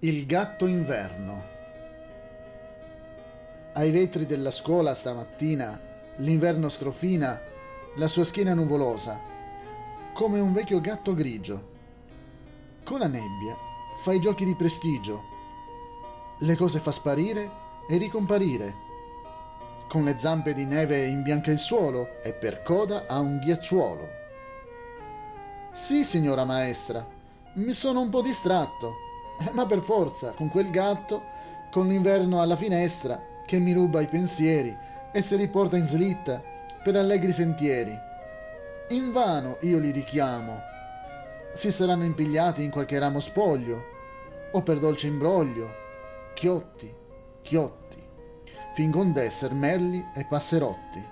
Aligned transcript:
Il 0.00 0.26
gatto 0.26 0.66
inverno. 0.66 1.42
Ai 3.72 3.90
vetri 3.90 4.26
della 4.26 4.52
scuola 4.52 4.94
stamattina 4.94 5.80
l'inverno 6.18 6.68
strofina 6.68 7.42
la 7.96 8.06
sua 8.06 8.22
schiena 8.22 8.54
nuvolosa, 8.54 9.20
come 10.14 10.38
un 10.38 10.52
vecchio 10.52 10.80
gatto 10.80 11.14
grigio. 11.14 11.70
Con 12.84 13.00
la 13.00 13.08
nebbia 13.08 13.56
fa 13.98 14.12
i 14.12 14.20
giochi 14.20 14.44
di 14.44 14.54
prestigio, 14.54 15.24
le 16.38 16.54
cose 16.54 16.78
fa 16.78 16.92
sparire 16.92 17.50
e 17.90 17.96
ricomparire. 17.96 18.72
Con 19.88 20.04
le 20.04 20.16
zampe 20.16 20.54
di 20.54 20.64
neve 20.64 21.06
imbianca 21.06 21.50
il 21.50 21.58
suolo 21.58 22.22
e 22.22 22.34
per 22.34 22.62
coda 22.62 23.06
ha 23.08 23.18
un 23.18 23.40
ghiacciuolo. 23.40 24.08
Sì, 25.72 26.04
signora 26.04 26.44
maestra, 26.44 27.04
mi 27.54 27.72
sono 27.72 28.00
un 28.00 28.10
po' 28.10 28.22
distratto 28.22 29.06
ma 29.52 29.66
per 29.66 29.82
forza, 29.82 30.32
con 30.32 30.48
quel 30.50 30.70
gatto, 30.70 31.22
con 31.70 31.86
l'inverno 31.88 32.40
alla 32.40 32.56
finestra, 32.56 33.20
che 33.46 33.58
mi 33.58 33.72
ruba 33.72 34.00
i 34.00 34.06
pensieri 34.06 34.76
e 35.12 35.22
si 35.22 35.36
riporta 35.36 35.76
in 35.76 35.84
slitta 35.84 36.42
per 36.82 36.96
allegri 36.96 37.32
sentieri. 37.32 37.96
Invano 38.88 39.58
io 39.62 39.78
li 39.78 39.90
richiamo. 39.90 40.60
Si 41.52 41.70
saranno 41.70 42.04
impigliati 42.04 42.62
in 42.62 42.70
qualche 42.70 42.98
ramo 42.98 43.20
spoglio, 43.20 43.96
o 44.52 44.62
per 44.62 44.78
dolce 44.78 45.06
imbroglio, 45.06 45.74
chiotti, 46.34 46.94
chiotti, 47.42 48.02
fingon 48.74 49.12
d'esser 49.12 49.52
merli 49.52 50.04
e 50.14 50.24
passerotti. 50.24 51.04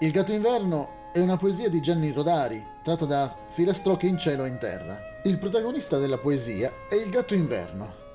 Il 0.00 0.10
gatto 0.12 0.32
inverno 0.32 0.97
è 1.12 1.20
una 1.20 1.38
poesia 1.38 1.70
di 1.70 1.80
Gianni 1.80 2.12
Rodari, 2.12 2.62
tratta 2.82 3.06
da 3.06 3.34
Filastrocche 3.48 4.06
in 4.06 4.18
cielo 4.18 4.44
e 4.44 4.48
in 4.48 4.58
terra. 4.58 5.20
Il 5.24 5.38
protagonista 5.38 5.98
della 5.98 6.18
poesia 6.18 6.70
è 6.88 6.94
il 6.94 7.08
gatto 7.08 7.34
inverno. 7.34 8.06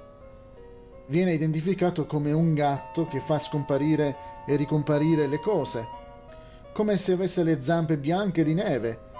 Viene 1.08 1.34
identificato 1.34 2.06
come 2.06 2.32
un 2.32 2.54
gatto 2.54 3.08
che 3.08 3.20
fa 3.20 3.40
scomparire 3.40 4.16
e 4.46 4.56
ricomparire 4.56 5.28
le 5.28 5.40
cose, 5.40 5.88
come 6.72 6.96
se 6.96 7.14
avesse 7.14 7.44
le 7.44 7.64
zampe 7.64 7.98
bianche 7.98 8.44
di 8.44 8.54
neve 8.54 9.12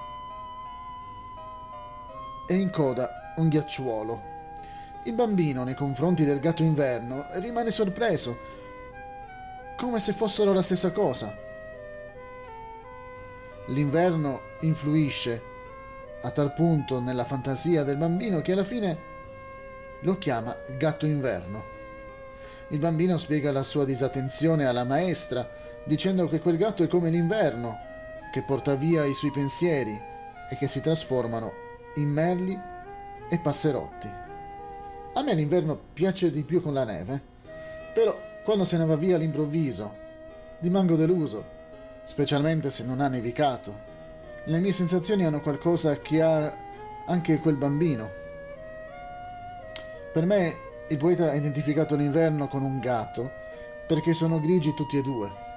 e 2.48 2.56
in 2.56 2.70
coda 2.70 3.34
un 3.38 3.50
ghiacciuolo. 3.50 4.32
Il 5.06 5.16
bambino 5.16 5.64
nei 5.64 5.76
confronti 5.76 6.26
del 6.26 6.40
gatto 6.40 6.62
inverno 6.62 7.26
rimane 7.40 7.72
sorpreso, 7.72 8.38
come 9.78 10.00
se 10.00 10.14
fossero 10.14 10.54
la 10.54 10.62
stessa 10.62 10.92
cosa. 10.92 11.52
L'inverno 13.68 14.42
influisce 14.62 15.42
a 16.22 16.30
tal 16.32 16.54
punto 16.54 17.00
nella 17.00 17.24
fantasia 17.24 17.84
del 17.84 17.98
bambino 17.98 18.42
che 18.42 18.52
alla 18.52 18.64
fine 18.64 19.12
lo 20.02 20.18
chiama 20.18 20.56
gatto 20.78 21.06
inverno. 21.06 21.64
Il 22.70 22.80
bambino 22.80 23.18
spiega 23.18 23.52
la 23.52 23.64
sua 23.64 23.86
disattenzione 23.86 24.66
alla 24.66 24.84
maestra 24.84 25.50
dicendo 25.86 26.28
che 26.28 26.42
quel 26.42 26.58
gatto 26.58 26.84
è 26.84 26.88
come 26.88 27.10
l'inverno, 27.10 27.78
che 28.34 28.44
porta 28.44 28.76
via 28.76 29.06
i 29.06 29.14
suoi 29.14 29.32
pensieri 29.32 29.98
e 30.50 30.58
che 30.58 30.68
si 30.68 30.82
trasformano 30.82 31.54
in 31.96 32.10
merli 32.10 32.60
e 33.30 33.40
passerotti. 33.40 34.10
A 35.14 35.22
me 35.22 35.34
l'inverno 35.36 35.80
piace 35.94 36.32
di 36.32 36.44
più 36.44 36.62
con 36.62 36.74
la 36.74 36.84
neve, 36.84 37.22
però 37.94 38.18
quando 38.44 38.66
se 38.66 38.78
ne 38.78 38.86
va 38.86 38.98
via 38.98 39.16
all'improvviso 39.16 40.02
rimango 40.60 40.96
deluso, 40.96 41.62
specialmente 42.04 42.70
se 42.70 42.84
non 42.84 43.00
ha 43.00 43.08
nevicato 43.08 43.92
le 44.46 44.60
mie 44.60 44.74
sensazioni 44.74 45.24
hanno 45.24 45.40
qualcosa 45.40 46.00
che 46.02 46.22
ha 46.22 46.54
anche 47.06 47.40
quel 47.40 47.56
bambino. 47.56 48.10
Per 50.12 50.26
me 50.26 50.54
il 50.90 50.98
poeta 50.98 51.30
ha 51.30 51.34
identificato 51.34 51.96
l'inverno 51.96 52.50
con 52.50 52.62
un 52.62 52.80
gatto 52.80 53.32
perché 53.88 54.14
sono 54.14 54.42
grigi 54.42 54.74
tutti 54.74 54.98
e 54.98 55.02
due. 55.02 55.52